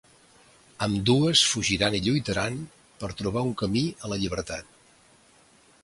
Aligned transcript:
Ambdues 0.85 1.43
fugiran 1.49 1.97
i 1.99 2.01
lluitaran 2.07 2.57
per 3.03 3.13
trobar 3.21 3.47
un 3.51 3.55
camí 3.63 3.85
a 4.07 4.13
la 4.15 4.19
llibertat. 4.23 4.73